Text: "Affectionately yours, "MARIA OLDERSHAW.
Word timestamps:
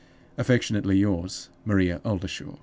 "Affectionately 0.35 0.97
yours, 0.97 1.49
"MARIA 1.63 2.01
OLDERSHAW. 2.03 2.57